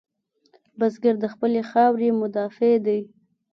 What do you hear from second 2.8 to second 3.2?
دی